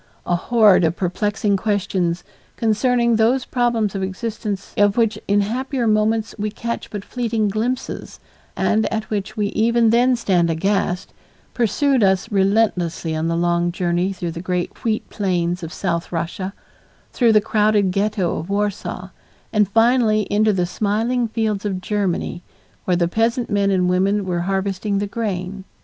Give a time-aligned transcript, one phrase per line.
[0.25, 2.23] A horde of perplexing questions,
[2.57, 8.19] concerning those problems of existence of which in happier moments we catch but fleeting glimpses
[8.55, 11.13] and at which we even then stand aghast,
[11.53, 16.51] pursued us relentlessly on the long journey through the great wheat plains of South Russia,
[17.13, 19.09] through the crowded Ghetto of Warsaw,
[19.53, 22.41] and finally into the smiling fields of Germany
[22.85, 25.63] where the peasant men and women were harvesting the grain.